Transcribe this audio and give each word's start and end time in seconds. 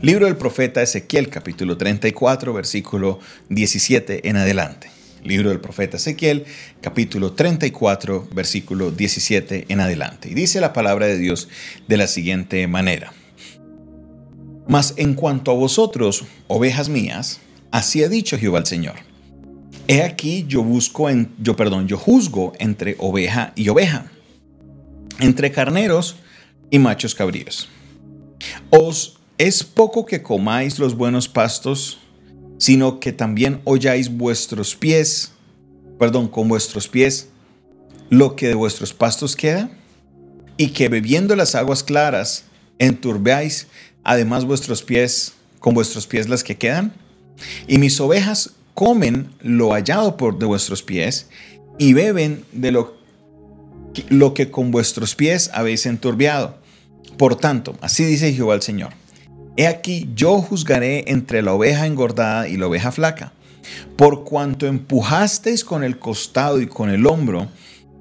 Libro 0.00 0.26
del 0.26 0.36
profeta 0.36 0.80
Ezequiel, 0.80 1.28
capítulo 1.28 1.76
34, 1.76 2.54
versículo 2.54 3.18
17 3.48 4.28
en 4.28 4.36
adelante. 4.36 4.88
Libro 5.24 5.48
del 5.50 5.58
profeta 5.58 5.96
Ezequiel, 5.96 6.44
capítulo 6.80 7.32
34, 7.32 8.28
versículo 8.32 8.92
17 8.92 9.64
en 9.68 9.80
adelante. 9.80 10.28
Y 10.30 10.34
dice 10.34 10.60
la 10.60 10.72
palabra 10.72 11.06
de 11.06 11.18
Dios 11.18 11.48
de 11.88 11.96
la 11.96 12.06
siguiente 12.06 12.68
manera. 12.68 13.12
Mas 14.68 14.94
en 14.98 15.14
cuanto 15.14 15.50
a 15.50 15.54
vosotros, 15.54 16.24
ovejas 16.46 16.88
mías, 16.88 17.40
así 17.72 18.04
ha 18.04 18.08
dicho 18.08 18.38
Jehová 18.38 18.60
el 18.60 18.66
Señor. 18.66 18.94
He 19.88 20.04
aquí 20.04 20.44
yo 20.46 20.62
busco 20.62 21.10
en, 21.10 21.34
yo 21.40 21.56
perdón, 21.56 21.88
yo 21.88 21.98
juzgo 21.98 22.52
entre 22.60 22.94
oveja 23.00 23.52
y 23.56 23.68
oveja, 23.68 24.06
entre 25.18 25.50
carneros 25.50 26.14
y 26.70 26.78
machos 26.78 27.16
cabríos. 27.16 27.68
Os 28.70 29.17
es 29.38 29.62
poco 29.62 30.04
que 30.04 30.20
comáis 30.20 30.80
los 30.80 30.96
buenos 30.96 31.28
pastos, 31.28 32.00
sino 32.58 32.98
que 32.98 33.12
también 33.12 33.60
holláis 33.64 34.10
vuestros 34.10 34.74
pies, 34.74 35.30
perdón, 35.96 36.26
con 36.26 36.48
vuestros 36.48 36.88
pies, 36.88 37.28
lo 38.10 38.34
que 38.34 38.48
de 38.48 38.54
vuestros 38.54 38.92
pastos 38.92 39.36
queda, 39.36 39.70
y 40.56 40.70
que 40.70 40.88
bebiendo 40.88 41.36
las 41.36 41.54
aguas 41.54 41.84
claras 41.84 42.44
enturbeáis 42.80 43.68
además 44.02 44.44
vuestros 44.44 44.82
pies 44.82 45.34
con 45.60 45.72
vuestros 45.72 46.08
pies 46.08 46.28
las 46.28 46.42
que 46.42 46.56
quedan. 46.56 46.92
Y 47.68 47.78
mis 47.78 48.00
ovejas 48.00 48.54
comen 48.74 49.30
lo 49.40 49.70
hallado 49.72 50.16
por 50.16 50.38
de 50.38 50.46
vuestros 50.46 50.82
pies 50.82 51.28
y 51.78 51.92
beben 51.92 52.44
de 52.50 52.72
lo, 52.72 52.96
lo 54.08 54.34
que 54.34 54.50
con 54.50 54.72
vuestros 54.72 55.14
pies 55.14 55.50
habéis 55.54 55.86
enturbiado. 55.86 56.58
Por 57.16 57.36
tanto, 57.36 57.76
así 57.80 58.04
dice 58.04 58.32
Jehová 58.32 58.54
el 58.56 58.62
Señor 58.62 58.97
He 59.58 59.66
aquí 59.66 60.08
yo 60.14 60.40
juzgaré 60.40 61.02
entre 61.08 61.42
la 61.42 61.52
oveja 61.52 61.84
engordada 61.88 62.46
y 62.46 62.56
la 62.56 62.68
oveja 62.68 62.92
flaca. 62.92 63.32
Por 63.96 64.22
cuanto 64.22 64.68
empujasteis 64.68 65.64
con 65.64 65.82
el 65.82 65.98
costado 65.98 66.60
y 66.60 66.68
con 66.68 66.90
el 66.90 67.06
hombro, 67.06 67.48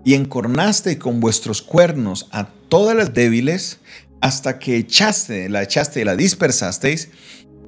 y 0.06 0.14
encornaste 0.14 1.00
con 1.00 1.20
vuestros 1.20 1.64
cuernos 1.64 2.28
a 2.32 2.46
todas 2.70 2.96
las 2.96 3.16
débiles, 3.16 3.80
hasta 4.22 4.60
que 4.60 4.78
echaste, 4.78 5.50
la 5.50 5.64
echaste 5.64 6.02
y 6.02 6.04
la 6.04 6.16
dispersasteis, 6.16 7.10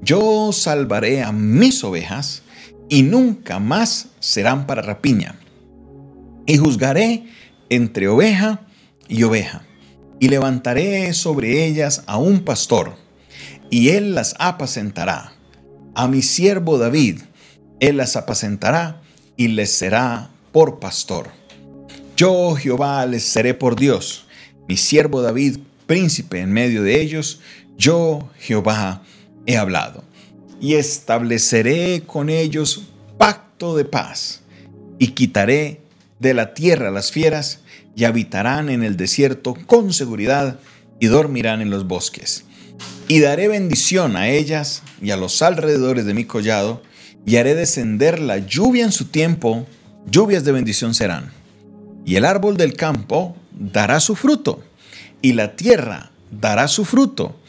yo 0.04 0.52
salvaré 0.54 1.24
a 1.24 1.32
mis 1.32 1.84
ovejas, 1.84 2.44
y 2.90 3.02
nunca 3.02 3.58
más 3.58 4.10
serán 4.20 4.68
para 4.68 4.84
rapiña. 4.84 5.40
Y 6.46 6.58
juzgaré 6.58 7.24
entre 7.70 8.08
oveja 8.08 8.68
y 9.08 9.24
oveja, 9.24 9.64
y 10.20 10.30
levantaré 10.30 11.12
sobre 11.16 11.66
ellas 11.66 12.04
a 12.06 12.18
un 12.18 12.42
pastor 12.42 13.09
y 13.70 13.90
él 13.90 14.16
las 14.16 14.36
apacentará. 14.40 15.34
A 15.96 16.08
mi 16.08 16.22
siervo 16.22 16.78
David, 16.78 17.20
él 17.80 17.98
las 17.98 18.16
apacentará 18.16 19.02
y 19.38 19.50
les 19.50 19.72
será 19.72 20.30
por 20.52 20.80
pastor. 20.80 21.28
Yo, 22.16 22.56
Jehová, 22.56 23.06
les 23.06 23.24
seré 23.24 23.54
por 23.54 23.76
Dios, 23.76 24.26
mi 24.68 24.76
siervo 24.76 25.22
David, 25.22 25.58
príncipe 25.88 26.42
en 26.42 26.52
medio 26.52 26.84
de 26.84 27.02
ellos, 27.02 27.40
yo, 27.78 28.30
Jehová, 28.40 29.02
he 29.46 29.58
hablado. 29.58 30.04
Y 30.60 30.76
estableceré 30.76 32.04
con 32.06 32.30
ellos 32.30 32.84
pacto 33.18 33.78
de 33.78 33.86
paz, 33.86 34.42
y 34.98 35.10
quitaré 35.10 35.80
de 36.20 36.34
la 36.34 36.54
tierra 36.54 36.92
las 36.92 37.12
fieras, 37.12 37.62
y 37.96 38.04
habitarán 38.04 38.70
en 38.70 38.84
el 38.84 38.98
desierto 38.98 39.56
con 39.66 39.94
seguridad, 39.94 40.60
y 41.00 41.08
dormirán 41.08 41.62
en 41.62 41.70
los 41.70 41.88
bosques 41.88 42.44
y 43.10 43.20
daré 43.20 43.48
bendición 43.48 44.16
a 44.16 44.30
ellas 44.30 44.84
y 45.02 45.12
a 45.12 45.18
los 45.18 45.42
alrededores 45.42 46.06
de 46.06 46.14
mi 46.14 46.26
collado, 46.26 46.82
y 47.26 47.38
haré 47.38 47.56
descender 47.56 48.20
la 48.20 48.38
lluvia 48.38 48.86
en 48.86 48.92
su 48.92 49.06
tiempo, 49.06 49.66
lluvias 50.10 50.44
de 50.46 50.52
bendición 50.52 50.94
serán. 50.94 51.32
Y 52.06 52.16
el 52.16 52.26
árbol 52.26 52.56
del 52.56 52.76
campo 52.76 53.36
dará 53.52 54.00
su 54.00 54.16
fruto, 54.16 54.64
y 55.22 55.34
la 55.34 55.56
tierra 55.56 56.12
dará 56.32 56.68
su 56.68 56.86
fruto, 56.86 57.40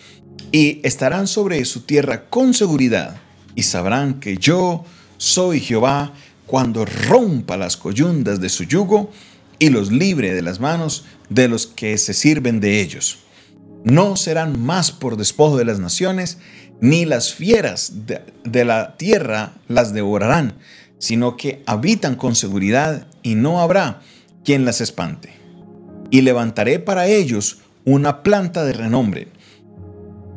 y 0.51 0.81
estarán 0.83 1.27
sobre 1.27 1.65
su 1.67 1.83
tierra 1.83 2.25
con 2.29 2.55
seguridad, 2.55 3.21
y 3.55 3.63
sabrán 3.63 4.19
que 4.19 4.39
yo 4.39 4.85
soy 5.19 5.61
Jehová 5.61 6.15
cuando 6.47 6.85
rompa 6.85 7.59
las 7.59 7.77
coyundas 7.77 8.41
de 8.41 8.49
su 8.49 8.65
yugo 8.65 9.11
y 9.59 9.69
los 9.69 9.93
libre 9.93 10.33
de 10.33 10.43
las 10.43 10.59
manos 10.59 11.05
de 11.29 11.49
los 11.49 11.67
que 11.67 11.99
se 11.99 12.15
sirven 12.15 12.61
de 12.61 12.81
ellos 12.81 13.19
no 13.85 14.17
serán 14.17 14.61
más 14.61 14.93
por 14.93 15.17
despojo 15.17 15.57
de 15.57 15.65
las 15.65 15.79
naciones, 15.79 16.39
ni 16.81 17.05
las 17.05 17.35
fieras 17.35 17.93
de, 18.07 18.65
la 18.65 18.97
tierra 18.97 19.53
las 19.69 19.93
devorarán, 19.93 20.55
sino 20.99 21.37
que 21.37 21.63
habitan 21.67 22.17
con 22.17 22.35
seguridad 22.35 23.07
y 23.23 23.35
no 23.35 23.61
habrá 23.61 24.01
quien 24.45 24.65
las 24.65 24.81
espante. 24.81 25.31
Y 26.11 26.23
levantaré 26.23 26.79
para 26.79 27.07
ellos 27.07 27.59
una 27.85 28.23
planta 28.23 28.65
de 28.65 28.73
renombre, 28.73 29.29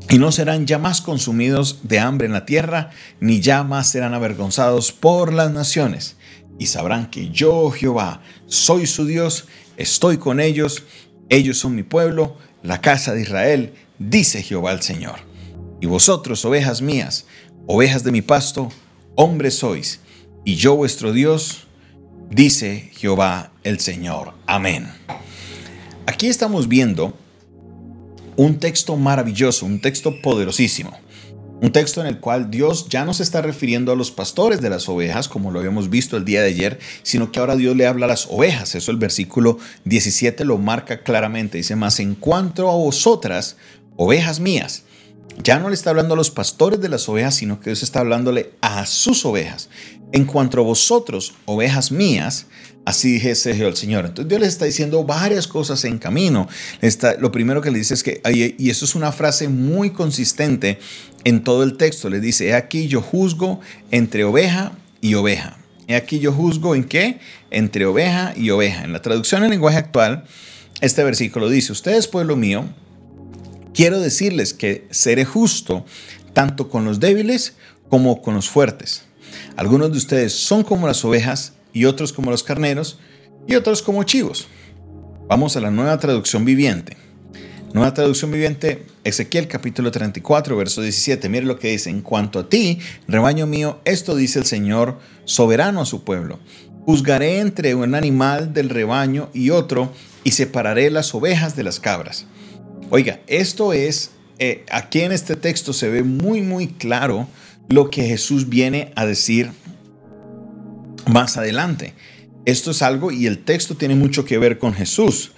y 0.09 0.19
no 0.19 0.31
serán 0.31 0.67
ya 0.67 0.77
más 0.77 1.01
consumidos 1.01 1.79
de 1.83 1.99
hambre 1.99 2.27
en 2.27 2.33
la 2.33 2.45
tierra, 2.45 2.91
ni 3.19 3.39
ya 3.39 3.63
más 3.63 3.89
serán 3.89 4.13
avergonzados 4.13 4.91
por 4.91 5.33
las 5.33 5.51
naciones, 5.51 6.17
y 6.59 6.67
sabrán 6.67 7.09
que 7.09 7.29
yo, 7.29 7.71
Jehová, 7.71 8.21
soy 8.45 8.85
su 8.85 9.05
Dios, 9.05 9.47
estoy 9.77 10.17
con 10.17 10.39
ellos, 10.39 10.83
ellos 11.29 11.57
son 11.57 11.75
mi 11.75 11.83
pueblo, 11.83 12.37
la 12.63 12.81
casa 12.81 13.13
de 13.13 13.21
Israel, 13.21 13.73
dice 13.99 14.41
Jehová 14.41 14.71
el 14.71 14.81
Señor. 14.81 15.19
Y 15.81 15.85
vosotros, 15.85 16.43
ovejas 16.45 16.81
mías, 16.81 17.25
ovejas 17.67 18.03
de 18.03 18.11
mi 18.11 18.21
pasto, 18.21 18.71
hombres 19.15 19.55
sois, 19.55 19.99
y 20.45 20.55
yo 20.55 20.75
vuestro 20.75 21.11
Dios, 21.11 21.67
dice 22.29 22.89
Jehová 22.95 23.51
el 23.63 23.79
Señor. 23.79 24.33
Amén. 24.47 24.87
Aquí 26.05 26.27
estamos 26.27 26.67
viendo 26.67 27.17
un 28.35 28.59
texto 28.59 28.95
maravilloso, 28.97 29.65
un 29.65 29.79
texto 29.79 30.21
poderosísimo. 30.21 31.02
Un 31.63 31.71
texto 31.71 32.01
en 32.01 32.07
el 32.07 32.19
cual 32.19 32.51
Dios 32.51 32.89
ya 32.89 33.05
no 33.05 33.13
se 33.13 33.23
está 33.23 33.41
refiriendo 33.41 33.93
a 33.93 33.95
los 33.95 34.11
pastores 34.11 34.59
de 34.59 34.69
las 34.69 34.89
ovejas, 34.89 35.29
como 35.29 35.49
lo 35.49 35.59
habíamos 35.59 35.89
visto 35.89 36.17
el 36.17 36.25
día 36.25 36.41
de 36.41 36.49
ayer, 36.49 36.79
sino 37.03 37.31
que 37.31 37.39
ahora 37.39 37.55
Dios 37.55 37.73
le 37.77 37.87
habla 37.87 38.05
a 38.05 38.09
las 38.09 38.27
ovejas. 38.29 38.75
Eso 38.75 38.91
el 38.91 38.97
versículo 38.97 39.57
17 39.85 40.43
lo 40.43 40.57
marca 40.57 41.03
claramente. 41.03 41.59
Dice, 41.59 41.77
más 41.77 42.01
en 42.01 42.15
cuanto 42.15 42.69
a 42.69 42.75
vosotras, 42.75 43.55
ovejas 43.95 44.41
mías. 44.41 44.83
Ya 45.41 45.59
no 45.59 45.69
le 45.69 45.75
está 45.75 45.89
hablando 45.89 46.13
a 46.13 46.17
los 46.17 46.31
pastores 46.31 46.79
de 46.79 46.89
las 46.89 47.09
ovejas, 47.09 47.35
sino 47.35 47.59
que 47.59 47.71
Dios 47.71 47.83
está 47.83 47.99
hablándole 47.99 48.51
a 48.61 48.85
sus 48.85 49.25
ovejas. 49.25 49.69
En 50.11 50.25
cuanto 50.25 50.59
a 50.59 50.63
vosotros, 50.63 51.33
ovejas 51.45 51.91
mías, 51.91 52.45
Así 52.85 53.13
dice 53.13 53.51
el 53.65 53.77
Señor. 53.77 54.05
Entonces 54.05 54.27
Dios 54.27 54.41
les 54.41 54.49
está 54.49 54.65
diciendo 54.65 55.03
varias 55.05 55.47
cosas 55.47 55.85
en 55.85 55.99
camino. 55.99 56.49
Está, 56.81 57.15
lo 57.15 57.31
primero 57.31 57.61
que 57.61 57.71
le 57.71 57.79
dice 57.79 57.93
es 57.93 58.03
que, 58.03 58.21
y 58.57 58.69
eso 58.69 58.83
es 58.83 58.95
una 58.95 59.11
frase 59.13 59.47
muy 59.47 59.91
consistente 59.91 60.79
en 61.23 61.43
todo 61.43 61.63
el 61.63 61.77
texto, 61.77 62.09
le 62.09 62.19
dice, 62.19 62.49
he 62.49 62.53
aquí 62.53 62.87
yo 62.87 63.01
juzgo 63.01 63.61
entre 63.91 64.25
oveja 64.25 64.73
y 64.99 65.13
oveja. 65.13 65.57
He 65.87 65.95
aquí 65.95 66.19
yo 66.19 66.33
juzgo 66.33 66.75
en 66.75 66.83
qué? 66.83 67.19
Entre 67.51 67.85
oveja 67.85 68.33
y 68.35 68.49
oveja. 68.49 68.83
En 68.83 68.91
la 68.91 69.01
traducción 69.01 69.45
en 69.45 69.51
lenguaje 69.51 69.77
actual, 69.77 70.25
este 70.81 71.03
versículo 71.05 71.49
dice, 71.49 71.71
ustedes 71.71 72.09
pueblo 72.09 72.35
mío, 72.35 72.65
quiero 73.73 73.99
decirles 73.99 74.53
que 74.53 74.87
seré 74.91 75.25
justo 75.25 75.85
tanto 76.33 76.69
con 76.69 76.85
los 76.85 76.99
débiles 76.99 77.53
como 77.89 78.21
con 78.21 78.33
los 78.35 78.49
fuertes. 78.49 79.03
Algunos 79.55 79.91
de 79.91 79.97
ustedes 79.97 80.33
son 80.33 80.63
como 80.63 80.87
las 80.87 81.03
ovejas 81.05 81.53
y 81.73 81.85
otros 81.85 82.13
como 82.13 82.31
los 82.31 82.43
carneros 82.43 82.99
y 83.47 83.55
otros 83.55 83.81
como 83.81 84.03
chivos. 84.03 84.47
Vamos 85.27 85.55
a 85.57 85.61
la 85.61 85.71
nueva 85.71 85.97
traducción 85.99 86.45
viviente. 86.45 86.97
Nueva 87.73 87.93
traducción 87.93 88.31
viviente, 88.31 88.85
Ezequiel 89.03 89.47
capítulo 89.47 89.89
34, 89.89 90.55
verso 90.55 90.81
17. 90.83 91.27
Mire 91.27 91.45
lo 91.45 91.57
que 91.57 91.69
dice. 91.69 91.89
En 91.89 92.01
cuanto 92.01 92.37
a 92.37 92.47
ti, 92.47 92.77
rebaño 93.07 93.47
mío, 93.47 93.79
esto 93.83 94.15
dice 94.15 94.37
el 94.37 94.45
Señor, 94.45 94.99
soberano 95.25 95.81
a 95.81 95.85
su 95.87 96.03
pueblo. 96.03 96.39
Juzgaré 96.85 97.39
entre 97.39 97.73
un 97.73 97.95
animal 97.95 98.53
del 98.53 98.69
rebaño 98.69 99.29
y 99.33 99.49
otro, 99.49 99.91
y 100.23 100.31
separaré 100.31 100.91
las 100.91 101.15
ovejas 101.15 101.55
de 101.55 101.63
las 101.63 101.79
cabras. 101.79 102.27
Oiga, 102.89 103.19
esto 103.27 103.73
es, 103.73 104.11
eh, 104.39 104.65
aquí 104.69 105.01
en 105.01 105.11
este 105.11 105.35
texto 105.35 105.73
se 105.73 105.89
ve 105.89 106.03
muy, 106.03 106.41
muy 106.41 106.67
claro 106.67 107.27
lo 107.69 107.89
que 107.89 108.03
Jesús 108.03 108.49
viene 108.49 108.91
a 108.95 109.05
decir 109.05 109.51
más 111.07 111.37
adelante. 111.37 111.93
Esto 112.45 112.71
es 112.71 112.81
algo 112.81 113.11
y 113.11 113.25
el 113.25 113.39
texto 113.39 113.75
tiene 113.75 113.95
mucho 113.95 114.25
que 114.25 114.37
ver 114.37 114.59
con 114.59 114.73
Jesús. 114.73 115.31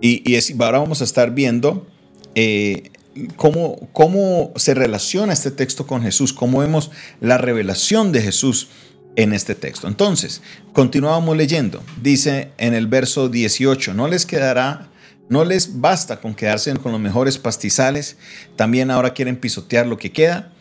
Y, 0.00 0.36
ahora 0.60 0.78
vamos 0.78 1.00
a 1.00 1.04
estar 1.04 1.32
viendo 1.32 1.86
eh, 2.34 2.90
cómo, 3.36 3.88
cómo 3.92 4.52
se 4.56 4.74
relaciona 4.74 5.32
este 5.32 5.52
texto 5.52 5.86
con 5.86 6.02
Jesús, 6.02 6.32
cómo 6.32 6.58
vemos 6.58 6.90
la 7.20 7.38
revelación 7.38 8.10
de 8.10 8.22
Jesús 8.22 8.68
en 9.16 9.32
este 9.32 9.54
texto. 9.54 9.86
Entonces, 9.86 10.42
continuamos 10.72 11.36
leyendo. 11.36 11.82
Dice 12.02 12.50
en 12.58 12.74
el 12.74 12.86
verso 12.86 13.28
18, 13.28 13.94
no 13.94 14.08
les 14.08 14.26
quedará 14.26 14.91
No 15.32 15.46
les 15.46 15.80
basta 15.80 16.20
con 16.20 16.34
quedarse 16.34 16.76
con 16.76 16.92
los 16.92 17.00
mejores 17.00 17.38
pastizales, 17.38 18.18
también 18.54 18.90
ahora 18.90 19.14
quieren 19.14 19.36
pisotear 19.36 19.86
lo 19.86 19.96
que 19.96 20.12
queda. 20.12 20.52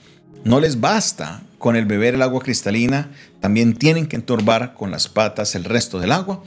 No 0.46 0.62
les 0.62 0.80
basta 0.80 1.44
con 1.58 1.76
el 1.76 1.86
beber 1.86 2.16
el 2.16 2.22
agua 2.22 2.42
cristalina, 2.42 3.12
también 3.42 3.76
tienen 3.76 4.08
que 4.08 4.16
entorbar 4.16 4.74
con 4.74 4.90
las 4.90 5.10
patas 5.10 5.56
el 5.56 5.66
resto 5.66 6.00
del 6.00 6.14
agua. 6.14 6.42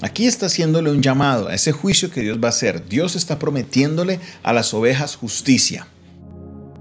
Aquí 0.00 0.26
está 0.26 0.46
haciéndole 0.46 0.90
un 0.90 1.02
llamado 1.02 1.48
a 1.48 1.54
ese 1.54 1.72
juicio 1.72 2.10
que 2.10 2.22
Dios 2.22 2.38
va 2.42 2.46
a 2.46 2.48
hacer. 2.48 2.88
Dios 2.88 3.14
está 3.14 3.38
prometiéndole 3.38 4.20
a 4.42 4.54
las 4.54 4.72
ovejas 4.72 5.14
justicia. 5.14 5.86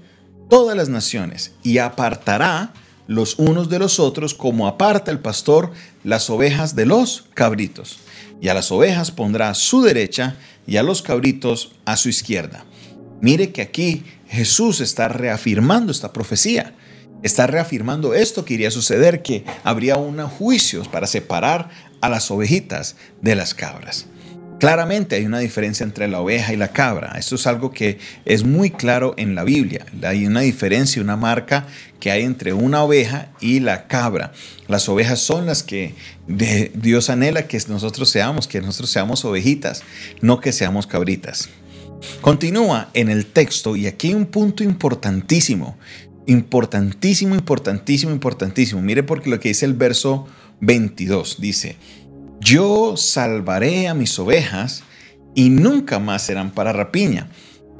todas 0.49 0.77
las 0.77 0.89
naciones 0.89 1.53
y 1.63 1.79
apartará 1.79 2.73
los 3.07 3.39
unos 3.39 3.69
de 3.69 3.79
los 3.79 4.01
otros 4.01 4.35
como 4.35 4.67
aparta 4.67 5.11
el 5.11 5.19
pastor 5.19 5.73
las 6.05 6.31
ovejas 6.31 6.75
de 6.75 6.87
los 6.87 7.27
cabritos. 7.35 7.99
Y 8.41 8.49
a 8.49 8.55
las 8.55 8.73
ovejas 8.73 9.11
pondrá 9.11 9.51
a 9.51 9.55
su 9.55 9.83
derecha 9.83 10.37
y 10.67 10.77
a 10.77 10.83
los 10.83 11.03
cabritos 11.03 11.73
a 11.85 11.97
su 11.97 12.09
izquierda. 12.09 12.65
Mire 13.21 13.53
que 13.53 13.63
aquí 13.63 14.05
Jesús 14.29 14.81
está 14.81 15.09
reafirmando 15.09 15.93
esta 15.93 16.13
profecía. 16.13 16.75
Está 17.23 17.47
reafirmando 17.47 18.13
esto 18.13 18.45
que 18.45 18.55
iría 18.55 18.69
a 18.69 18.73
suceder, 18.73 19.23
que 19.23 19.45
habría 19.63 19.97
unos 19.97 20.31
juicios 20.33 20.89
para 20.89 21.07
separar 21.07 21.71
a 22.03 22.11
las 22.11 22.31
ovejitas 22.31 22.97
de 23.23 23.35
las 23.35 23.55
cabras. 23.55 24.07
Claramente 24.65 25.17
hay 25.17 25.27
una 25.27 25.41
diferencia 25.41 25.85
entre 25.85 26.09
la 26.09 26.23
oveja 26.23 26.55
y 26.55 26.57
la 26.57 26.73
cabra. 26.73 27.17
Esto 27.19 27.35
es 27.35 27.47
algo 27.47 27.71
que 27.71 27.99
es 28.25 28.45
muy 28.45 28.71
claro 28.71 29.13
en 29.19 29.35
la 29.35 29.45
Biblia. 29.45 29.85
Hay 30.03 30.25
una 30.25 30.41
diferencia, 30.41 31.03
una 31.03 31.19
marca 31.19 31.67
que 32.01 32.11
hay 32.11 32.23
entre 32.23 32.55
una 32.55 32.83
oveja 32.83 33.29
y 33.43 33.61
la 33.61 33.87
cabra. 33.89 34.33
Las 34.67 34.89
ovejas 34.89 35.21
son 35.21 35.45
las 35.45 35.63
que 35.63 35.95
Dios 36.27 37.11
anhela 37.11 37.47
que 37.47 37.61
nosotros 37.69 38.09
seamos, 38.09 38.49
que 38.49 38.63
nosotros 38.63 38.89
seamos 38.89 39.27
ovejitas, 39.27 39.83
no 40.23 40.41
que 40.41 40.51
seamos 40.51 40.87
cabritas. 40.87 41.51
Continúa 42.23 42.89
en 42.95 43.11
el 43.11 43.27
texto 43.27 43.77
y 43.77 43.87
aquí 43.87 44.09
hay 44.09 44.15
un 44.15 44.25
punto 44.25 44.65
importantísimo, 44.65 45.77
importantísimo, 46.25 47.35
importantísimo, 47.35 48.13
importantísimo. 48.13 48.81
Mire 48.81 49.03
porque 49.03 49.29
lo 49.29 49.39
que 49.39 49.49
dice 49.51 49.67
el 49.67 49.75
verso 49.75 50.27
22 50.61 51.39
dice, 51.39 51.77
yo 52.45 52.97
salvaré 52.97 53.89
a 53.89 53.95
mis 53.95 54.19
ovejas 54.19 54.83
y 55.35 55.49
nunca 55.49 55.99
más 55.99 56.23
serán 56.23 56.51
para 56.51 56.73
rapiña. 56.73 57.29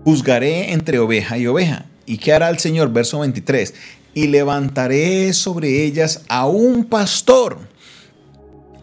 Juzgaré 0.05 0.73
entre 0.73 0.99
oveja 0.99 1.39
y 1.39 1.47
oveja. 1.47 1.85
¿Y 2.07 2.17
qué 2.19 2.33
hará 2.33 2.49
el 2.49 2.59
Señor? 2.59 2.93
Verso 2.93 3.21
23. 3.21 3.75
Y 4.15 4.29
levantaré 4.29 5.33
sobre 5.35 5.85
ellas 5.85 6.23
a 6.29 6.47
un 6.47 6.85
pastor, 6.85 7.59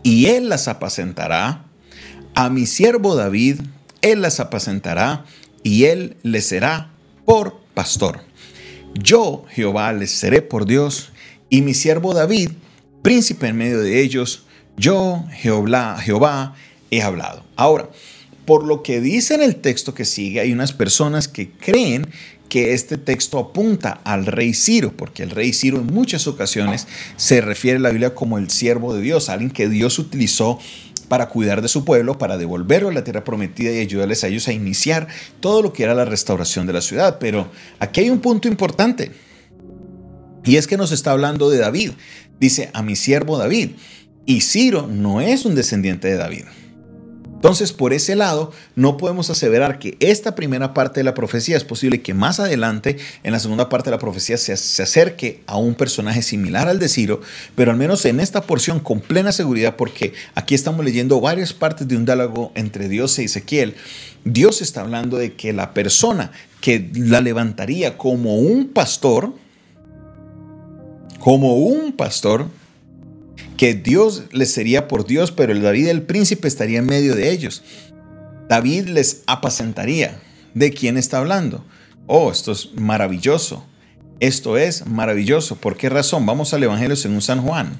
y 0.04 0.28
él 0.28 0.50
las 0.50 0.68
apacentará. 0.68 1.66
A 2.36 2.50
mi 2.50 2.66
siervo 2.66 3.16
David, 3.16 3.62
él 4.02 4.22
las 4.22 4.40
apacentará, 4.40 5.26
y 5.64 5.86
él 5.86 6.18
les 6.24 6.46
será 6.48 6.92
por 7.26 7.60
pastor. 7.74 8.22
Yo, 8.94 9.46
Jehová, 9.50 9.94
les 9.94 10.12
seré 10.12 10.42
por 10.42 10.66
Dios, 10.66 11.12
y 11.50 11.62
mi 11.62 11.74
siervo 11.74 12.14
David, 12.14 12.52
príncipe 13.02 13.48
en 13.48 13.58
medio 13.58 13.80
de 13.80 14.02
ellos, 14.02 14.46
yo, 14.82 15.24
Jehová, 15.32 16.00
Jehová, 16.02 16.56
he 16.90 17.04
hablado. 17.04 17.46
Ahora, 17.56 17.90
por 18.46 18.66
lo 18.66 18.82
que 18.82 19.00
dice 19.00 19.36
en 19.36 19.44
el 19.44 19.58
texto 19.58 19.94
que 19.94 20.06
sigue, 20.06 20.40
hay 20.40 20.52
unas 20.52 20.74
personas 20.74 21.28
que 21.28 21.52
creen 21.52 22.08
que 22.50 22.74
este 22.74 22.98
texto 22.98 23.38
apunta 23.38 24.02
al 24.04 24.26
rey 24.26 24.54
Ciro, 24.56 24.92
porque 24.98 25.22
el 25.22 25.30
rey 25.30 25.54
Ciro 25.54 25.78
en 25.78 25.86
muchas 25.86 26.28
ocasiones 26.28 26.88
se 27.16 27.40
refiere 27.42 27.78
a 27.78 27.82
la 27.82 27.92
Biblia 27.92 28.16
como 28.16 28.40
el 28.40 28.50
siervo 28.50 28.94
de 28.94 29.02
Dios, 29.02 29.30
alguien 29.30 29.52
que 29.52 29.70
Dios 29.70 30.00
utilizó 30.00 30.60
para 31.08 31.30
cuidar 31.30 31.62
de 31.62 31.68
su 31.68 31.86
pueblo, 31.86 32.18
para 32.18 32.38
devolverlo 32.38 32.90
a 32.90 32.94
la 32.94 33.04
tierra 33.04 33.24
prometida 33.24 33.72
y 33.72 33.80
ayudarles 33.80 34.24
a 34.24 34.30
ellos 34.30 34.48
a 34.48 34.54
iniciar 34.54 35.08
todo 35.40 35.62
lo 35.62 35.74
que 35.74 35.84
era 35.84 35.94
la 35.94 36.06
restauración 36.06 36.66
de 36.66 36.74
la 36.74 36.82
ciudad. 36.82 37.20
Pero 37.20 37.52
aquí 37.80 38.02
hay 38.02 38.10
un 38.10 38.20
punto 38.20 38.48
importante, 38.48 39.12
y 40.44 40.56
es 40.56 40.66
que 40.66 40.76
nos 40.76 40.92
está 40.92 41.12
hablando 41.12 41.52
de 41.52 41.60
David. 41.60 41.92
Dice, 42.40 42.72
a 42.74 42.82
mi 42.82 42.96
siervo 42.96 43.38
David. 43.38 43.72
Y 44.26 44.42
Ciro 44.42 44.88
no 44.88 45.22
es 45.22 45.46
un 45.46 45.56
descendiente 45.56 46.08
de 46.08 46.18
David. 46.18 46.46
Entonces, 47.42 47.74
por 47.74 47.92
ese 47.92 48.16
lado, 48.16 48.52
no 48.76 48.98
podemos 48.98 49.32
aseverar 49.32 49.80
que 49.80 49.98
esta 50.00 50.36
primera 50.36 50.76
parte 50.76 51.00
de 51.00 51.04
la 51.04 51.16
profecía 51.16 51.58
es 51.58 51.64
posible 51.64 52.04
que 52.04 52.14
más 52.14 52.40
adelante, 52.40 52.98
en 53.24 53.32
la 53.32 53.40
segunda 53.40 53.68
parte 53.68 53.90
de 53.90 53.96
la 53.96 54.00
profecía, 54.00 54.38
se, 54.38 54.54
acerque 54.54 55.42
a 55.48 55.58
un 55.58 55.74
personaje 55.74 56.22
similar 56.22 56.68
al 56.68 56.78
de 56.78 56.88
Ciro, 56.88 57.20
pero 57.56 57.72
al 57.72 57.78
menos 57.78 58.06
en 58.06 58.20
esta 58.20 58.44
porción 58.44 58.80
con 58.80 59.00
plena 59.00 59.32
seguridad, 59.32 59.76
porque 59.76 60.14
aquí 60.36 60.54
estamos 60.54 60.86
leyendo 60.86 61.20
varias 61.20 61.52
partes 61.52 61.88
de 61.88 61.98
un 61.98 62.06
diálogo 62.06 62.52
entre 62.54 62.88
Dios 62.88 63.18
e 63.18 63.24
Ezequiel. 63.24 63.74
Dios 64.24 64.62
está 64.62 64.82
hablando 64.82 65.18
de 65.18 65.34
que 65.34 65.52
la 65.52 65.74
persona 65.74 66.32
que 66.60 66.92
la 66.94 67.22
levantaría 67.22 67.98
como 67.98 68.36
un 68.36 68.68
pastor, 68.68 69.34
como 71.18 71.56
un 71.56 71.94
pastor, 71.94 72.46
que 73.62 73.76
Dios 73.76 74.24
les 74.32 74.52
sería 74.52 74.88
por 74.88 75.06
Dios, 75.06 75.32
pero 75.32 75.52
el 75.52 75.62
David 75.62 75.90
el 75.90 76.02
príncipe 76.02 76.48
estaría 76.48 76.80
en 76.80 76.88
medio 76.88 77.16
de 77.16 77.30
ellos. 77.30 77.62
David 78.50 78.88
les 78.88 79.22
apacentaría. 79.28 80.20
¿De 80.56 80.72
quién 80.72 80.98
está 80.98 81.20
hablando? 81.20 81.64
Oh, 82.08 82.32
esto 82.32 82.54
es 82.54 82.74
maravilloso. 82.74 83.64
Esto 84.20 84.58
es 84.58 84.88
maravilloso. 84.88 85.58
¿Por 85.58 85.78
qué 85.78 85.90
razón? 85.90 86.26
Vamos 86.26 86.56
al 86.56 86.64
Evangelio 86.64 86.96
según 86.96 87.22
San 87.22 87.44
Juan. 87.44 87.78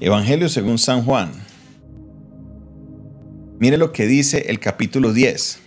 Evangelio 0.00 0.48
según 0.48 0.78
San 0.78 1.04
Juan. 1.04 1.30
Mire 3.60 3.76
lo 3.76 3.92
que 3.92 4.08
dice 4.08 4.46
el 4.48 4.58
capítulo 4.58 5.12
10. 5.12 5.60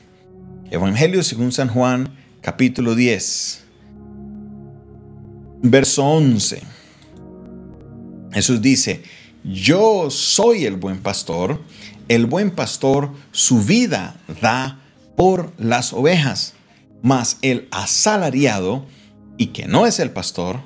Evangelio 0.72 1.24
según 1.24 1.54
San 1.54 1.70
Juan, 1.70 2.18
capítulo 2.42 2.96
10. 2.96 3.64
Verso 5.64 6.04
11. 6.04 6.77
Jesús 8.32 8.62
dice, 8.62 9.04
yo 9.44 10.10
soy 10.10 10.66
el 10.66 10.76
buen 10.76 11.00
pastor, 11.00 11.62
el 12.08 12.26
buen 12.26 12.52
pastor 12.52 13.12
su 13.32 13.62
vida 13.64 14.20
da 14.42 14.82
por 15.16 15.54
las 15.58 15.94
ovejas, 15.94 16.54
mas 17.02 17.38
el 17.42 17.68
asalariado, 17.72 18.86
y 19.38 19.48
que 19.48 19.68
no 19.68 19.86
es 19.86 20.00
el 20.00 20.12
pastor, 20.12 20.62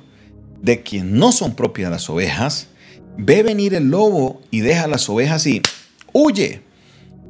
de 0.60 0.82
quien 0.82 1.18
no 1.18 1.32
son 1.32 1.54
propias 1.54 1.90
las 1.90 2.08
ovejas, 2.08 2.68
ve 3.16 3.42
venir 3.42 3.74
el 3.74 3.90
lobo 3.90 4.40
y 4.50 4.60
deja 4.60 4.86
las 4.86 5.08
ovejas 5.08 5.46
y 5.46 5.62
huye, 6.12 6.62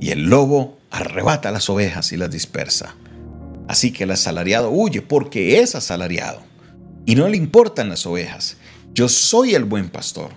y 0.01 0.11
el 0.11 0.25
lobo 0.25 0.79
arrebata 0.91 1.51
las 1.51 1.69
ovejas 1.71 2.13
y 2.13 2.17
las 2.17 2.31
dispersa. 2.31 2.95
Así 3.69 3.93
que 3.93 4.05
el 4.05 4.11
asalariado 4.11 4.71
huye 4.71 5.03
porque 5.03 5.61
es 5.61 5.75
asalariado 5.75 6.43
y 7.07 7.15
no 7.15 7.29
le 7.29 7.37
importan 7.37 7.89
las 7.89 8.07
ovejas. 8.07 8.57
Yo 8.95 9.09
soy 9.09 9.55
el 9.55 9.65
buen 9.65 9.89
pastor 9.89 10.31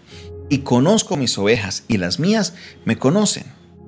y 0.50 0.60
conozco 0.60 1.18
mis 1.18 1.38
ovejas 1.38 1.84
y 1.88 1.98
las 1.98 2.20
mías 2.20 2.54
me 2.86 2.98
conocen. 2.98 3.44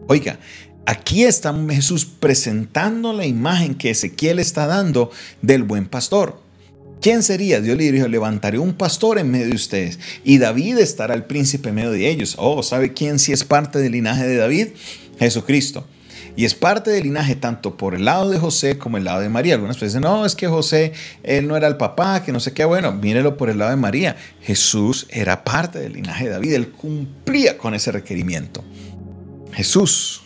Oiga, 0.07 0.39
aquí 0.85 1.23
está 1.23 1.55
Jesús 1.69 2.05
presentando 2.05 3.13
la 3.13 3.25
imagen 3.25 3.75
que 3.75 3.91
Ezequiel 3.91 4.39
está 4.39 4.67
dando 4.67 5.11
del 5.41 5.63
buen 5.63 5.87
pastor. 5.87 6.41
¿Quién 6.99 7.23
sería? 7.23 7.61
Dios 7.61 7.77
le 7.77 7.91
dijo, 7.91 8.07
levantaré 8.07 8.57
un 8.57 8.73
pastor 8.73 9.19
en 9.19 9.29
medio 9.29 9.47
de 9.47 9.55
ustedes 9.55 9.99
y 10.23 10.39
David 10.39 10.79
estará 10.79 11.13
el 11.13 11.25
príncipe 11.25 11.69
en 11.69 11.75
medio 11.75 11.91
de 11.91 12.09
ellos. 12.09 12.35
Oh, 12.37 12.63
¿sabe 12.63 12.93
quién 12.93 13.19
si 13.19 13.31
es 13.31 13.43
parte 13.43 13.79
del 13.79 13.91
linaje 13.91 14.25
de 14.27 14.37
David? 14.37 14.67
Jesucristo. 15.19 15.85
Y 16.35 16.45
es 16.45 16.53
parte 16.53 16.91
del 16.91 17.03
linaje 17.03 17.35
tanto 17.35 17.77
por 17.77 17.95
el 17.95 18.05
lado 18.05 18.29
de 18.29 18.37
José 18.37 18.77
como 18.77 18.97
el 18.97 19.05
lado 19.05 19.21
de 19.21 19.29
María. 19.29 19.55
Algunas 19.55 19.79
veces 19.79 20.01
no, 20.01 20.25
es 20.25 20.35
que 20.35 20.47
José, 20.47 20.93
él 21.23 21.47
no 21.47 21.55
era 21.55 21.67
el 21.67 21.77
papá, 21.77 22.23
que 22.23 22.31
no 22.31 22.39
sé 22.39 22.53
qué. 22.53 22.65
Bueno, 22.65 22.91
mírelo 22.91 23.37
por 23.37 23.49
el 23.49 23.57
lado 23.57 23.71
de 23.71 23.77
María. 23.77 24.15
Jesús 24.41 25.07
era 25.09 25.43
parte 25.43 25.79
del 25.79 25.93
linaje 25.93 26.25
de 26.25 26.31
David. 26.31 26.53
Él 26.53 26.69
cumplía 26.69 27.57
con 27.57 27.73
ese 27.73 27.91
requerimiento. 27.91 28.63
Jesús 29.53 30.21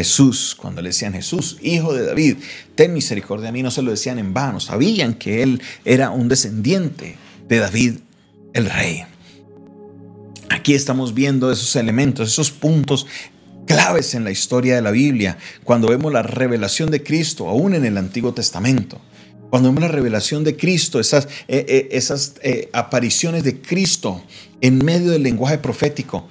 Jesús, 0.00 0.56
cuando 0.56 0.80
le 0.80 0.90
decían 0.90 1.12
Jesús, 1.12 1.58
hijo 1.60 1.92
de 1.92 2.06
David, 2.06 2.38
ten 2.74 2.94
misericordia 2.94 3.48
a 3.48 3.52
mí, 3.52 3.62
no 3.62 3.70
se 3.70 3.82
lo 3.82 3.90
decían 3.90 4.18
en 4.18 4.32
vano, 4.32 4.58
sabían 4.58 5.12
que 5.12 5.42
él 5.42 5.60
era 5.84 6.08
un 6.10 6.28
descendiente 6.28 7.16
de 7.48 7.58
David 7.58 7.96
el 8.54 8.70
rey. 8.70 9.04
Aquí 10.48 10.74
estamos 10.74 11.12
viendo 11.12 11.52
esos 11.52 11.76
elementos, 11.76 12.28
esos 12.28 12.50
puntos 12.50 13.06
claves 13.70 14.16
en 14.16 14.24
la 14.24 14.32
historia 14.32 14.74
de 14.74 14.82
la 14.82 14.90
Biblia, 14.90 15.38
cuando 15.62 15.86
vemos 15.86 16.12
la 16.12 16.24
revelación 16.24 16.90
de 16.90 17.04
Cristo, 17.04 17.48
aún 17.48 17.72
en 17.72 17.84
el 17.84 17.98
Antiguo 17.98 18.34
Testamento. 18.34 19.00
Cuando 19.48 19.68
vemos 19.68 19.82
la 19.82 19.94
revelación 19.94 20.42
de 20.42 20.56
Cristo, 20.56 20.98
esas, 20.98 21.26
eh, 21.46 21.64
eh, 21.68 21.88
esas 21.92 22.34
eh, 22.42 22.68
apariciones 22.72 23.44
de 23.44 23.60
Cristo 23.60 24.24
en 24.60 24.84
medio 24.84 25.12
del 25.12 25.22
lenguaje 25.22 25.58
profético, 25.58 26.26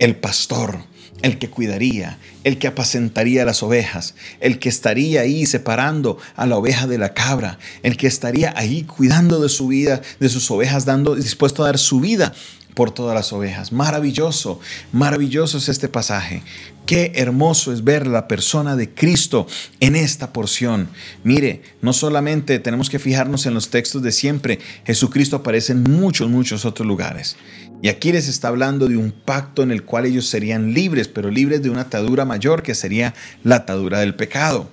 el 0.00 0.16
pastor, 0.16 0.80
el 1.22 1.38
que 1.38 1.48
cuidaría, 1.48 2.18
el 2.42 2.58
que 2.58 2.66
apacentaría 2.66 3.44
las 3.44 3.62
ovejas, 3.62 4.16
el 4.40 4.58
que 4.58 4.68
estaría 4.68 5.20
ahí 5.20 5.46
separando 5.46 6.18
a 6.34 6.44
la 6.46 6.56
oveja 6.56 6.88
de 6.88 6.98
la 6.98 7.14
cabra, 7.14 7.60
el 7.84 7.96
que 7.96 8.08
estaría 8.08 8.52
ahí 8.56 8.82
cuidando 8.82 9.40
de 9.40 9.48
su 9.48 9.68
vida, 9.68 10.02
de 10.18 10.28
sus 10.28 10.50
ovejas, 10.50 10.86
dando, 10.86 11.14
dispuesto 11.14 11.62
a 11.62 11.66
dar 11.66 11.78
su 11.78 12.00
vida 12.00 12.34
por 12.74 12.90
todas 12.90 13.14
las 13.14 13.32
ovejas. 13.32 13.72
Maravilloso, 13.72 14.60
maravilloso 14.92 15.58
es 15.58 15.68
este 15.68 15.88
pasaje. 15.88 16.42
Qué 16.86 17.12
hermoso 17.14 17.72
es 17.72 17.84
ver 17.84 18.06
la 18.06 18.26
persona 18.26 18.74
de 18.74 18.90
Cristo 18.90 19.46
en 19.80 19.94
esta 19.94 20.32
porción. 20.32 20.88
Mire, 21.22 21.62
no 21.82 21.92
solamente 21.92 22.58
tenemos 22.58 22.90
que 22.90 22.98
fijarnos 22.98 23.46
en 23.46 23.54
los 23.54 23.70
textos 23.70 24.02
de 24.02 24.12
siempre, 24.12 24.58
Jesucristo 24.84 25.36
aparece 25.36 25.72
en 25.72 25.82
muchos, 25.84 26.28
muchos 26.28 26.64
otros 26.64 26.86
lugares. 26.86 27.36
Y 27.82 27.88
aquí 27.88 28.12
les 28.12 28.28
está 28.28 28.48
hablando 28.48 28.88
de 28.88 28.96
un 28.96 29.12
pacto 29.12 29.62
en 29.62 29.70
el 29.70 29.84
cual 29.84 30.04
ellos 30.04 30.26
serían 30.26 30.74
libres, 30.74 31.08
pero 31.08 31.30
libres 31.30 31.62
de 31.62 31.70
una 31.70 31.82
atadura 31.82 32.24
mayor 32.24 32.62
que 32.62 32.74
sería 32.74 33.14
la 33.42 33.56
atadura 33.56 34.00
del 34.00 34.14
pecado. 34.14 34.68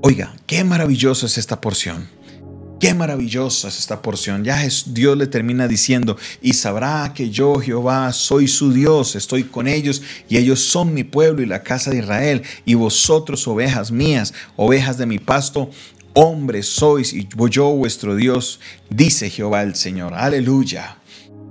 Oiga, 0.00 0.34
qué 0.46 0.64
maravilloso 0.64 1.26
es 1.26 1.38
esta 1.38 1.60
porción. 1.60 2.13
Qué 2.84 2.92
maravillosa 2.92 3.68
es 3.68 3.78
esta 3.78 4.02
porción. 4.02 4.44
Ya 4.44 4.62
Dios 4.84 5.16
le 5.16 5.26
termina 5.26 5.66
diciendo, 5.66 6.18
y 6.42 6.52
sabrá 6.52 7.14
que 7.14 7.30
yo, 7.30 7.54
Jehová, 7.54 8.12
soy 8.12 8.46
su 8.46 8.74
Dios, 8.74 9.16
estoy 9.16 9.44
con 9.44 9.66
ellos, 9.66 10.02
y 10.28 10.36
ellos 10.36 10.60
son 10.60 10.92
mi 10.92 11.02
pueblo 11.02 11.40
y 11.40 11.46
la 11.46 11.62
casa 11.62 11.90
de 11.90 12.00
Israel, 12.00 12.42
y 12.66 12.74
vosotros, 12.74 13.48
ovejas 13.48 13.90
mías, 13.90 14.34
ovejas 14.56 14.98
de 14.98 15.06
mi 15.06 15.18
pasto, 15.18 15.70
hombres 16.12 16.66
sois, 16.66 17.14
y 17.14 17.26
yo 17.48 17.70
vuestro 17.70 18.16
Dios, 18.16 18.60
dice 18.90 19.30
Jehová 19.30 19.62
el 19.62 19.76
Señor. 19.76 20.12
Aleluya. 20.12 20.98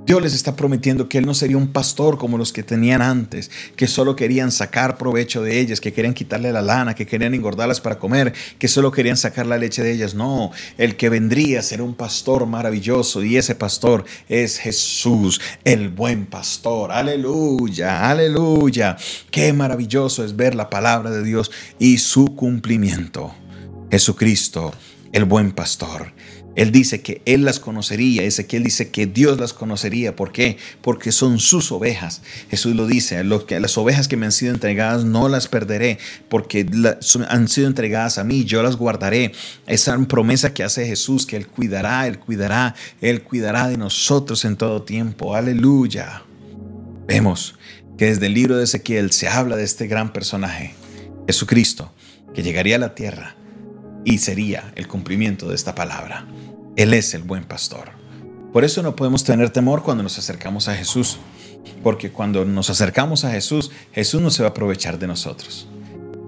Dios 0.05 0.21
les 0.21 0.33
está 0.33 0.57
prometiendo 0.57 1.07
que 1.07 1.17
Él 1.17 1.25
no 1.25 1.33
sería 1.33 1.55
un 1.55 1.69
pastor 1.69 2.17
como 2.17 2.37
los 2.37 2.51
que 2.51 2.61
tenían 2.61 3.01
antes, 3.01 3.49
que 3.77 3.87
solo 3.87 4.17
querían 4.17 4.51
sacar 4.51 4.97
provecho 4.97 5.41
de 5.41 5.61
ellas, 5.61 5.79
que 5.79 5.93
querían 5.93 6.13
quitarle 6.13 6.51
la 6.51 6.61
lana, 6.61 6.93
que 6.93 7.07
querían 7.07 7.33
engordarlas 7.33 7.79
para 7.79 7.97
comer, 7.97 8.33
que 8.59 8.67
solo 8.67 8.91
querían 8.91 9.15
sacar 9.15 9.45
la 9.45 9.57
leche 9.57 9.81
de 9.81 9.93
ellas. 9.93 10.13
No, 10.13 10.51
el 10.77 10.97
que 10.97 11.07
vendría 11.07 11.61
será 11.61 11.83
un 11.83 11.95
pastor 11.95 12.45
maravilloso 12.45 13.23
y 13.23 13.37
ese 13.37 13.55
pastor 13.55 14.03
es 14.27 14.59
Jesús, 14.59 15.39
el 15.63 15.87
buen 15.87 16.25
pastor. 16.25 16.91
Aleluya, 16.91 18.09
aleluya. 18.09 18.97
Qué 19.31 19.53
maravilloso 19.53 20.25
es 20.25 20.35
ver 20.35 20.53
la 20.53 20.69
palabra 20.69 21.11
de 21.11 21.23
Dios 21.23 21.49
y 21.79 21.97
su 21.99 22.35
cumplimiento. 22.35 23.33
Jesucristo, 23.89 24.73
el 25.13 25.23
buen 25.23 25.53
pastor. 25.53 26.11
Él 26.55 26.71
dice 26.71 27.01
que 27.01 27.21
Él 27.25 27.45
las 27.45 27.59
conocería. 27.59 28.23
Ezequiel 28.23 28.63
dice 28.63 28.89
que 28.89 29.07
Dios 29.07 29.39
las 29.39 29.53
conocería. 29.53 30.15
¿Por 30.15 30.31
qué? 30.31 30.57
Porque 30.81 31.11
son 31.11 31.39
sus 31.39 31.71
ovejas. 31.71 32.21
Jesús 32.49 32.75
lo 32.75 32.85
dice, 32.85 33.23
las 33.23 33.77
ovejas 33.77 34.07
que 34.07 34.17
me 34.17 34.25
han 34.25 34.31
sido 34.31 34.53
entregadas 34.53 35.03
no 35.03 35.29
las 35.29 35.47
perderé, 35.47 35.97
porque 36.29 36.65
han 37.27 37.47
sido 37.47 37.67
entregadas 37.67 38.17
a 38.17 38.23
mí, 38.23 38.45
yo 38.45 38.61
las 38.61 38.75
guardaré. 38.75 39.31
Esa 39.65 39.97
promesa 40.07 40.53
que 40.53 40.63
hace 40.63 40.85
Jesús, 40.85 41.25
que 41.25 41.37
Él 41.37 41.47
cuidará, 41.47 42.07
Él 42.07 42.19
cuidará, 42.19 42.75
Él 43.01 43.23
cuidará 43.23 43.67
de 43.67 43.77
nosotros 43.77 44.45
en 44.45 44.55
todo 44.55 44.83
tiempo. 44.83 45.35
Aleluya. 45.35 46.23
Vemos 47.07 47.55
que 47.97 48.05
desde 48.05 48.27
el 48.27 48.33
libro 48.33 48.57
de 48.57 48.63
Ezequiel 48.63 49.11
se 49.11 49.27
habla 49.27 49.55
de 49.55 49.63
este 49.63 49.87
gran 49.87 50.13
personaje, 50.13 50.73
Jesucristo, 51.27 51.91
que 52.33 52.43
llegaría 52.43 52.75
a 52.75 52.79
la 52.79 52.95
tierra 52.95 53.35
y 54.05 54.17
sería 54.19 54.71
el 54.75 54.87
cumplimiento 54.87 55.47
de 55.47 55.55
esta 55.55 55.75
palabra. 55.75 56.27
Él 56.75 56.93
es 56.93 57.13
el 57.13 57.23
buen 57.23 57.43
pastor. 57.43 57.91
Por 58.51 58.63
eso 58.63 58.83
no 58.83 58.95
podemos 58.95 59.23
tener 59.23 59.49
temor 59.49 59.83
cuando 59.83 60.03
nos 60.03 60.17
acercamos 60.19 60.67
a 60.67 60.75
Jesús, 60.75 61.17
porque 61.81 62.11
cuando 62.11 62.45
nos 62.45 62.69
acercamos 62.69 63.25
a 63.25 63.31
Jesús, 63.31 63.71
Jesús 63.91 64.21
no 64.21 64.29
se 64.29 64.43
va 64.43 64.49
a 64.49 64.51
aprovechar 64.51 64.99
de 64.99 65.07
nosotros. 65.07 65.67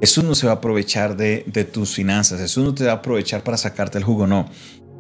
Jesús 0.02 0.24
no 0.24 0.36
se 0.36 0.46
va 0.46 0.54
a 0.54 0.56
aprovechar 0.56 1.16
de, 1.16 1.42
tus 1.72 1.94
finanzas, 1.94 2.40
Jesús 2.40 2.64
no 2.64 2.74
te 2.74 2.86
va 2.86 2.92
a 2.92 2.96
aprovechar 2.96 3.44
para 3.44 3.58
sacarte 3.58 3.98
el 3.98 4.04
jugo, 4.04 4.28
no. 4.28 4.50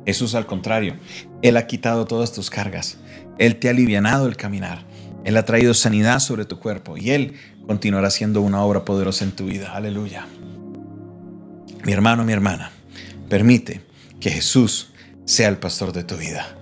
Jesús 0.05 0.36
al 0.36 0.46
contrario, 0.46 0.98
Él 1.41 1.58
ha 1.58 1.67
quitado 1.67 2.05
todas 2.05 2.32
tus 2.32 2.50
cargas, 2.50 2.98
Él 3.38 3.58
te 3.58 3.67
ha 3.67 3.72
alivianado 3.72 4.27
el 4.27 4.38
caminar, 4.38 4.86
Él 5.24 5.36
ha 5.38 5.46
traído 5.46 5.74
sanidad 5.74 6.20
sobre 6.20 6.46
tu 6.46 6.60
cuerpo 6.60 6.96
y 6.98 7.12
Él 7.12 7.34
continuará 7.67 8.08
haciendo 8.08 8.41
una 8.41 8.62
obra 8.63 8.86
poderosa 8.86 9.25
en 9.25 9.32
tu 9.32 9.46
vida. 9.46 9.75
Aleluya. 9.75 10.27
Mi 11.85 11.93
hermano, 11.93 12.25
mi 12.25 12.33
hermana, 12.33 12.71
permite 13.29 13.79
que 14.19 14.31
Jesús 14.31 14.89
sea 15.25 15.49
el 15.49 15.57
pastor 15.57 15.93
de 15.93 16.03
tu 16.03 16.17
vida. 16.17 16.57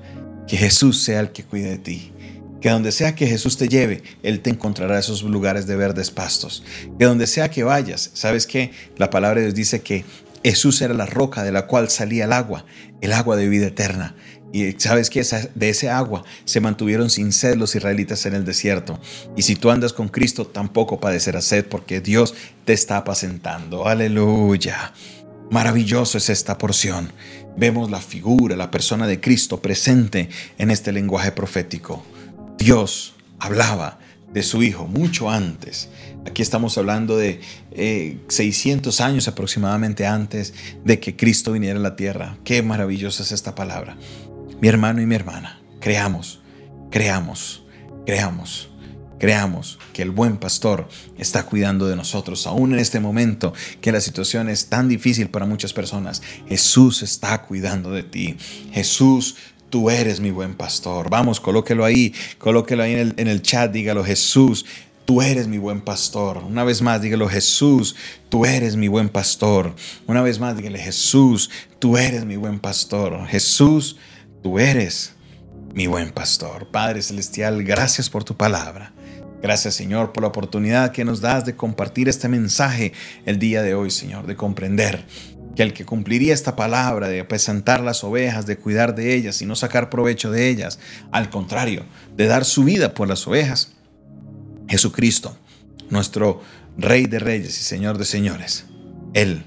Que 0.48 0.58
Jesús 0.58 1.02
sea 1.02 1.22
el 1.22 1.32
que 1.32 1.46
cuide 1.46 1.70
de 1.70 1.78
ti. 1.78 2.12
Que 2.60 2.70
donde 2.70 2.92
sea 2.92 3.16
que 3.16 3.26
Jesús 3.26 3.56
te 3.56 3.70
lleve, 3.70 4.04
Él 4.22 4.42
te 4.42 4.50
encontrará 4.50 5.00
esos 5.00 5.24
lugares 5.24 5.66
de 5.66 5.78
verdes 5.78 6.12
pastos. 6.12 6.64
Que 7.00 7.06
donde 7.06 7.26
sea 7.28 7.50
que 7.50 7.64
vayas, 7.64 8.12
¿sabes 8.14 8.46
qué? 8.46 8.72
La 8.98 9.10
palabra 9.10 9.40
de 9.40 9.48
Dios 9.48 9.56
dice 9.56 9.82
que 9.82 10.04
Jesús 10.44 10.82
era 10.82 10.94
la 10.94 11.06
roca 11.06 11.44
de 11.44 11.52
la 11.52 11.68
cual 11.68 11.90
salía 11.90 12.26
el 12.26 12.34
agua, 12.34 12.66
el 13.02 13.14
agua 13.14 13.36
de 13.36 13.48
vida 13.48 13.68
eterna. 13.68 14.16
Y 14.52 14.74
sabes 14.74 15.10
que 15.10 15.26
de 15.56 15.70
ese 15.70 15.90
agua 15.90 16.24
se 16.46 16.60
mantuvieron 16.60 17.10
sin 17.10 17.32
sed 17.32 17.56
los 17.56 17.76
israelitas 17.76 18.26
en 18.28 18.36
el 18.36 18.46
desierto. 18.46 19.00
Y 19.36 19.42
si 19.42 19.56
tú 19.56 19.72
andas 19.72 19.94
con 19.94 20.10
Cristo, 20.10 20.46
tampoco 20.46 21.00
padecerás 21.00 21.46
sed 21.46 21.66
porque 21.66 22.02
Dios 22.02 22.36
te 22.64 22.74
está 22.74 22.98
apacentando. 22.98 23.88
Aleluya. 23.88 24.94
Maravilloso 25.50 26.20
es 26.20 26.30
esta 26.30 26.60
porción. 26.60 27.12
Vemos 27.58 27.90
la 27.90 28.00
figura, 28.00 28.56
la 28.56 28.70
persona 28.70 29.08
de 29.08 29.20
Cristo 29.20 29.60
presente 29.60 30.30
en 30.60 30.70
este 30.70 30.92
lenguaje 30.92 31.32
profético. 31.32 32.04
Dios 32.58 33.16
hablaba 33.40 34.00
de 34.34 34.44
su 34.44 34.64
Hijo 34.64 34.88
mucho 34.88 35.30
antes. 35.30 35.90
Aquí 36.26 36.42
estamos 36.42 36.78
hablando 36.78 37.18
de 37.18 37.42
600 38.28 39.00
eh, 39.00 39.04
años 39.04 39.28
aproximadamente 39.28 40.06
antes 40.06 40.54
de 40.84 41.00
que 41.00 41.16
Cristo 41.16 41.52
viniera 41.52 41.80
a 41.80 41.84
la 41.84 41.96
tierra. 41.96 42.38
Qué 42.44 42.62
maravillosa 42.62 43.24
es 43.24 43.32
esta 43.32 43.56
palabra. 43.56 43.98
Mi 44.62 44.68
hermano 44.68 45.02
y 45.02 45.06
mi 45.06 45.16
hermana, 45.16 45.62
creamos, 45.80 46.42
creamos, 46.90 47.64
creamos 48.06 48.70
Creamos 49.24 49.80
que 49.94 50.02
el 50.02 50.12
buen 50.12 50.36
pastor 50.36 50.90
está 51.18 51.46
cuidando 51.46 51.88
de 51.88 51.96
nosotros, 51.96 52.46
aún 52.46 52.74
en 52.74 52.80
este 52.80 53.00
momento 53.00 53.54
que 53.80 53.94
la 53.94 54.02
situación 54.02 54.50
es 54.50 54.68
tan 54.68 54.90
difícil 54.90 55.30
para 55.30 55.46
muchas 55.46 55.72
personas. 55.72 56.22
Jesús 56.50 57.04
está 57.04 57.42
cuidando 57.44 57.92
de 57.92 58.04
ti. 58.04 58.36
Jesús 58.74 59.38
tú 59.74 59.90
eres 59.90 60.20
mi 60.20 60.30
buen 60.30 60.54
pastor. 60.54 61.10
Vamos, 61.10 61.40
colóquelo 61.40 61.84
ahí, 61.84 62.14
colóquelo 62.38 62.84
ahí 62.84 62.94
en 62.94 63.00
el, 63.00 63.14
en 63.18 63.28
el, 63.28 63.42
chat, 63.42 63.72
dígalo, 63.72 64.04
Jesús, 64.04 64.68
tú 65.04 65.20
eres 65.24 65.48
mi 65.48 65.58
buen 65.58 65.82
pastor. 65.82 66.44
Una 66.44 66.64
vez 66.64 66.84
más, 66.84 67.02
dígalo, 67.02 67.28
Jesús, 67.28 67.96
tú 68.30 68.46
eres 68.46 68.76
mi 68.76 68.88
buen 68.88 69.10
pastor. 69.10 69.74
Una 70.06 70.22
vez 70.22 70.40
más, 70.40 70.56
dígale, 70.56 70.78
Jesús, 70.78 71.50
tú 71.80 71.98
eres 71.98 72.24
mi 72.24 72.36
buen 72.36 72.60
pastor. 72.60 73.26
Jesús, 73.26 73.98
tú 74.44 74.60
eres 74.60 75.14
mi 75.74 75.88
buen 75.88 76.12
pastor. 76.12 76.68
Padre 76.68 77.02
Celestial, 77.02 77.64
gracias 77.64 78.12
por 78.12 78.24
tu 78.24 78.38
palabra. 78.38 78.94
Gracias 79.42 79.74
Señor 79.74 80.14
por 80.14 80.22
la 80.22 80.30
oportunidad 80.30 80.94
que 80.94 81.04
nos 81.04 81.20
das 81.20 81.44
de 81.44 81.58
compartir 81.58 82.08
este 82.08 82.30
mensaje 82.30 82.94
el 83.26 83.40
día 83.40 83.62
de 83.62 83.76
hoy, 83.76 83.92
Señor, 83.92 84.26
de 84.26 84.38
comprender 84.38 85.04
que 85.56 85.64
el 85.64 85.74
que 85.74 85.86
cumpliría 85.86 86.34
esta 86.34 86.56
palabra 86.56 87.08
de 87.08 87.24
presentar 87.24 87.82
las 87.82 88.04
ovejas, 88.04 88.46
de 88.46 88.58
cuidar 88.58 88.96
de 88.96 89.14
ellas 89.14 89.42
y 89.42 89.46
no 89.46 89.56
sacar 89.56 89.90
provecho 89.90 90.32
de 90.32 90.50
ellas, 90.50 90.80
al 91.12 91.30
contrario, 91.30 91.84
de 92.16 92.28
dar 92.28 92.46
su 92.46 92.64
vida 92.64 92.94
por 92.94 93.08
las 93.08 93.28
ovejas, 93.28 93.74
Jesucristo, 94.68 95.38
nuestro 95.90 96.42
Rey 96.78 97.06
de 97.06 97.20
Reyes 97.20 97.60
y 97.60 97.64
Señor 97.64 97.98
de 97.98 98.06
Señores, 98.06 98.66
Él 99.14 99.44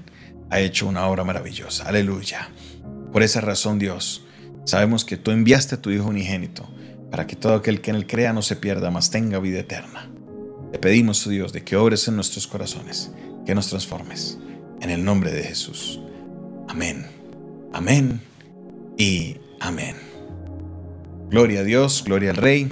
ha 0.49 0.59
hecho 0.59 0.87
una 0.87 1.07
obra 1.07 1.23
maravillosa. 1.23 1.85
Aleluya. 1.87 2.49
Por 3.11 3.23
esa 3.23 3.41
razón, 3.41 3.79
Dios, 3.79 4.25
sabemos 4.63 5.03
que 5.03 5.17
tú 5.17 5.31
enviaste 5.31 5.75
a 5.75 5.81
tu 5.81 5.89
Hijo 5.89 6.07
unigénito 6.07 6.69
para 7.11 7.27
que 7.27 7.35
todo 7.35 7.55
aquel 7.55 7.81
que 7.81 7.89
en 7.89 7.95
él 7.97 8.07
crea 8.07 8.33
no 8.33 8.41
se 8.41 8.55
pierda, 8.55 8.91
mas 8.91 9.09
tenga 9.09 9.39
vida 9.39 9.59
eterna. 9.59 10.09
Te 10.71 10.79
pedimos, 10.79 11.25
oh 11.25 11.29
Dios, 11.29 11.53
de 11.53 11.63
que 11.63 11.75
obres 11.75 12.07
en 12.07 12.15
nuestros 12.15 12.47
corazones, 12.47 13.11
que 13.45 13.55
nos 13.55 13.67
transformes. 13.67 14.37
En 14.81 14.89
el 14.89 15.03
nombre 15.03 15.31
de 15.31 15.43
Jesús. 15.43 15.99
Amén. 16.67 17.07
Amén 17.73 18.21
y 18.97 19.37
amén. 19.59 19.95
Gloria 21.29 21.61
a 21.61 21.63
Dios, 21.63 22.03
gloria 22.05 22.31
al 22.31 22.37
Rey. 22.37 22.71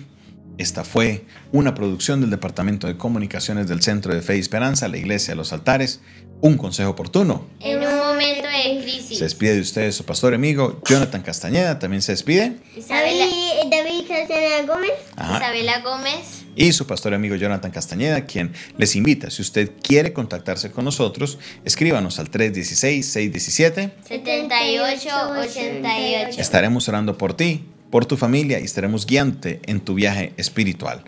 Esta 0.57 0.85
fue 0.85 1.25
una 1.51 1.73
producción 1.75 2.21
del 2.21 2.29
Departamento 2.29 2.87
de 2.87 2.95
Comunicaciones 2.97 3.67
del 3.67 3.81
Centro 3.81 4.13
de 4.13 4.21
Fe 4.21 4.37
y 4.37 4.39
Esperanza, 4.39 4.87
la 4.87 4.97
Iglesia 4.97 5.33
de 5.33 5.35
los 5.35 5.51
Altares. 5.51 5.99
Un 6.41 6.57
consejo 6.57 6.91
oportuno. 6.91 7.45
En 7.59 7.79
un 7.79 7.97
momento 7.97 8.47
de 8.47 8.81
crisis. 8.83 9.17
Se 9.17 9.23
despide 9.23 9.55
de 9.55 9.61
ustedes 9.61 9.95
su 9.95 10.05
pastor 10.05 10.33
amigo 10.33 10.81
Jonathan 10.87 11.21
Castañeda. 11.21 11.79
También 11.79 12.01
se 12.01 12.11
despide. 12.11 12.57
Isabela, 12.75 13.25
David, 13.25 13.71
David 13.71 14.07
Castañeda 14.07 14.61
Gómez. 14.65 14.91
Ajá. 15.15 15.37
Isabela 15.37 15.79
Gómez. 15.81 16.44
Y 16.55 16.71
su 16.71 16.87
pastor 16.87 17.13
amigo 17.13 17.35
Jonathan 17.35 17.71
Castañeda, 17.71 18.25
quien 18.25 18.53
les 18.77 18.95
invita, 18.95 19.29
si 19.29 19.41
usted 19.41 19.71
quiere 19.81 20.13
contactarse 20.13 20.71
con 20.71 20.85
nosotros, 20.85 21.37
escríbanos 21.63 22.19
al 22.19 22.31
316-617. 22.31 23.91
7888. 24.07 26.41
Estaremos 26.41 26.87
orando 26.89 27.17
por 27.17 27.35
ti, 27.35 27.65
por 27.89 28.05
tu 28.05 28.17
familia 28.17 28.59
y 28.59 28.63
estaremos 28.63 29.05
guiándote 29.05 29.59
en 29.65 29.81
tu 29.81 29.95
viaje 29.95 30.33
espiritual. 30.37 31.03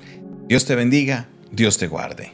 Dios 0.47 0.65
te 0.65 0.75
bendiga, 0.75 1.27
Dios 1.51 1.77
te 1.77 1.87
guarde. 1.87 2.31